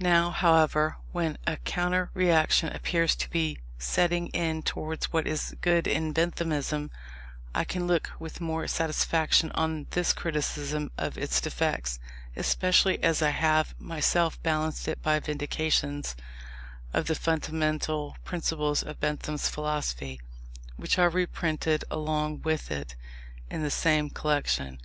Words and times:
Now, 0.00 0.28
however, 0.30 0.98
when 1.12 1.38
a 1.46 1.56
counter 1.56 2.10
reaction 2.12 2.68
appears 2.68 3.16
to 3.16 3.30
be 3.30 3.58
setting 3.78 4.26
in 4.36 4.62
towards 4.62 5.14
what 5.14 5.26
is 5.26 5.56
good 5.62 5.86
in 5.86 6.12
Benthamism, 6.12 6.90
I 7.54 7.64
can 7.64 7.86
look 7.86 8.10
with 8.18 8.38
more 8.38 8.66
satisfaction 8.68 9.50
on 9.52 9.86
this 9.92 10.12
criticism 10.12 10.90
of 10.98 11.16
its 11.16 11.40
defects, 11.40 12.00
especially 12.36 13.02
as 13.02 13.22
I 13.22 13.30
have 13.30 13.74
myself 13.80 14.38
balanced 14.42 14.88
it 14.88 15.00
by 15.02 15.20
vindications 15.20 16.14
of 16.92 17.06
the 17.06 17.14
fundamental 17.14 18.14
principles 18.26 18.82
of 18.82 19.00
Bentham's 19.00 19.48
philosophy, 19.48 20.20
which 20.76 20.98
are 20.98 21.08
reprinted 21.08 21.82
along 21.90 22.42
with 22.42 22.70
it 22.70 22.94
in 23.50 23.62
the 23.62 23.70
same 23.70 24.10
collection. 24.10 24.80